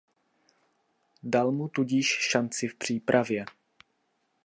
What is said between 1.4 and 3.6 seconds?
mu tudíž šanci v přípravě.